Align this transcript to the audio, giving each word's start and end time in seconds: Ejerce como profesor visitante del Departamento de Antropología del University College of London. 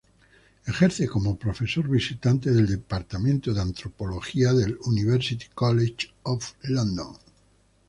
Ejerce 0.65 1.07
como 1.07 1.37
profesor 1.37 1.87
visitante 1.87 2.49
del 2.51 2.65
Departamento 2.65 3.53
de 3.53 3.61
Antropología 3.61 4.51
del 4.51 4.79
University 4.85 5.45
College 5.53 6.11
of 6.23 6.55
London. 6.63 7.15